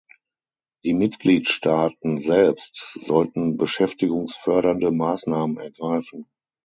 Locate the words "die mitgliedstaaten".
0.83-2.17